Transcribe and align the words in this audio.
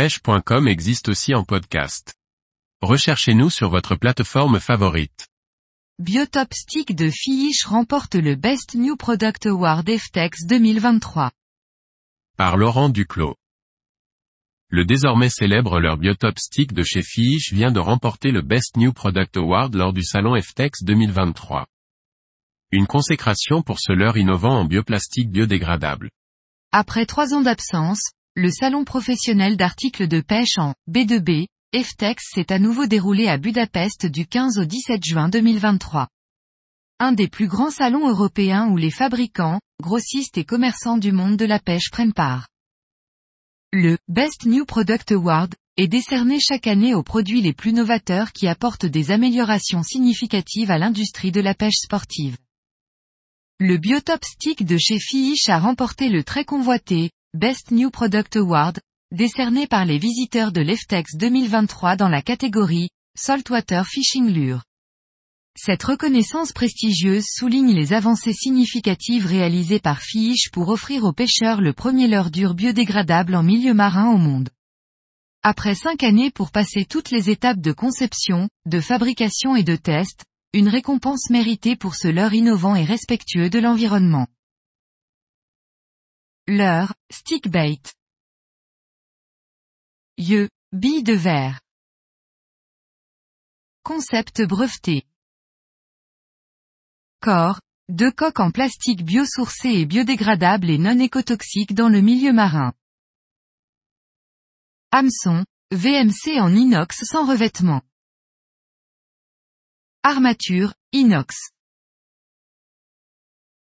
pêche.com 0.00 0.66
existe 0.66 1.10
aussi 1.10 1.34
en 1.34 1.44
podcast. 1.44 2.14
Recherchez-nous 2.80 3.50
sur 3.50 3.68
votre 3.68 3.96
plateforme 3.96 4.58
favorite. 4.58 5.28
Biotop 5.98 6.54
Stick 6.54 6.96
de 6.96 7.10
Fiish 7.10 7.66
remporte 7.66 8.14
le 8.14 8.34
Best 8.34 8.76
New 8.76 8.96
Product 8.96 9.44
Award 9.44 9.90
FTEX 9.94 10.46
2023. 10.46 11.30
Par 12.38 12.56
Laurent 12.56 12.88
Duclos. 12.88 13.34
Le 14.70 14.86
désormais 14.86 15.28
célèbre 15.28 15.78
leur 15.80 15.98
Biotop 15.98 16.38
Stick 16.38 16.72
de 16.72 16.82
chez 16.82 17.02
Fiish 17.02 17.52
vient 17.52 17.70
de 17.70 17.80
remporter 17.80 18.30
le 18.30 18.40
Best 18.40 18.78
New 18.78 18.94
Product 18.94 19.36
Award 19.36 19.74
lors 19.74 19.92
du 19.92 20.02
salon 20.02 20.34
FTEX 20.40 20.82
2023. 20.82 21.66
Une 22.70 22.86
consécration 22.86 23.60
pour 23.60 23.76
ce 23.78 23.92
leurre 23.92 24.16
innovant 24.16 24.60
en 24.60 24.64
bioplastique 24.64 25.30
biodégradable. 25.30 26.08
Après 26.72 27.04
trois 27.04 27.34
ans 27.34 27.42
d'absence, 27.42 28.12
le 28.36 28.50
salon 28.50 28.84
professionnel 28.84 29.56
d'articles 29.56 30.06
de 30.06 30.20
pêche 30.20 30.56
en 30.58 30.74
B2B, 30.88 31.46
FTEX 31.74 32.22
s'est 32.32 32.52
à 32.52 32.60
nouveau 32.60 32.86
déroulé 32.86 33.26
à 33.26 33.38
Budapest 33.38 34.06
du 34.06 34.26
15 34.26 34.58
au 34.58 34.64
17 34.64 35.04
juin 35.04 35.28
2023. 35.28 36.08
Un 37.00 37.12
des 37.12 37.26
plus 37.26 37.48
grands 37.48 37.72
salons 37.72 38.08
européens 38.08 38.68
où 38.68 38.76
les 38.76 38.92
fabricants, 38.92 39.60
grossistes 39.82 40.38
et 40.38 40.44
commerçants 40.44 40.96
du 40.96 41.10
monde 41.10 41.36
de 41.36 41.44
la 41.44 41.58
pêche 41.58 41.90
prennent 41.90 42.12
part. 42.12 42.46
Le 43.72 43.98
Best 44.06 44.46
New 44.46 44.64
Product 44.64 45.10
Award 45.10 45.54
est 45.76 45.88
décerné 45.88 46.38
chaque 46.38 46.68
année 46.68 46.94
aux 46.94 47.02
produits 47.02 47.42
les 47.42 47.52
plus 47.52 47.72
novateurs 47.72 48.32
qui 48.32 48.46
apportent 48.46 48.86
des 48.86 49.10
améliorations 49.10 49.82
significatives 49.82 50.70
à 50.70 50.78
l'industrie 50.78 51.32
de 51.32 51.40
la 51.40 51.54
pêche 51.54 51.78
sportive. 51.82 52.36
Le 53.58 53.76
Biotop 53.76 54.24
Stick 54.24 54.64
de 54.64 54.78
chez 54.78 55.00
Fiish 55.00 55.48
a 55.48 55.58
remporté 55.58 56.08
le 56.08 56.22
très 56.22 56.44
convoité 56.44 57.10
Best 57.36 57.70
New 57.70 57.90
Product 57.90 58.34
Award, 58.34 58.80
décerné 59.12 59.68
par 59.68 59.84
les 59.84 59.98
visiteurs 59.98 60.50
de 60.50 60.60
l'EFTEX 60.60 61.14
2023 61.14 61.94
dans 61.94 62.08
la 62.08 62.22
catégorie 62.22 62.88
Saltwater 63.16 63.86
Fishing 63.86 64.28
Lure. 64.28 64.64
Cette 65.56 65.84
reconnaissance 65.84 66.52
prestigieuse 66.52 67.26
souligne 67.28 67.72
les 67.72 67.92
avancées 67.92 68.32
significatives 68.32 69.26
réalisées 69.26 69.78
par 69.78 70.02
Fish 70.02 70.50
pour 70.50 70.70
offrir 70.70 71.04
aux 71.04 71.12
pêcheurs 71.12 71.60
le 71.60 71.72
premier 71.72 72.08
leurre 72.08 72.32
dur 72.32 72.54
biodégradable 72.54 73.36
en 73.36 73.44
milieu 73.44 73.74
marin 73.74 74.10
au 74.10 74.16
monde. 74.16 74.48
Après 75.44 75.76
cinq 75.76 76.02
années 76.02 76.32
pour 76.32 76.50
passer 76.50 76.84
toutes 76.84 77.12
les 77.12 77.30
étapes 77.30 77.60
de 77.60 77.70
conception, 77.70 78.48
de 78.66 78.80
fabrication 78.80 79.54
et 79.54 79.62
de 79.62 79.76
test, 79.76 80.24
une 80.52 80.68
récompense 80.68 81.30
méritée 81.30 81.76
pour 81.76 81.94
ce 81.94 82.08
leurre 82.08 82.34
innovant 82.34 82.74
et 82.74 82.84
respectueux 82.84 83.50
de 83.50 83.60
l'environnement. 83.60 84.26
Leurre, 86.46 86.94
stickbait. 87.10 87.80
Yeux, 90.18 90.48
billes 90.72 91.02
de 91.02 91.12
verre. 91.12 91.60
Concept 93.84 94.42
breveté. 94.42 95.06
Corps, 97.20 97.60
deux 97.88 98.10
coques 98.10 98.40
en 98.40 98.50
plastique 98.50 99.04
biosourcé 99.04 99.68
et 99.68 99.86
biodégradable 99.86 100.70
et 100.70 100.78
non 100.78 100.98
écotoxique 100.98 101.74
dans 101.74 101.88
le 101.88 102.00
milieu 102.00 102.32
marin. 102.32 102.72
Hameçon, 104.90 105.44
VMC 105.72 106.40
en 106.40 106.54
inox 106.54 107.04
sans 107.04 107.26
revêtement. 107.28 107.82
Armature, 110.02 110.74
inox. 110.92 111.50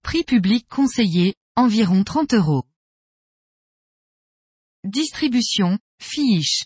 Prix 0.03 0.25
public 0.25 0.67
conseillé, 0.69 1.35
environ 1.57 2.05
30 2.05 2.35
euros. 2.35 2.65
Distribution, 4.85 5.79
fiche. 6.01 6.65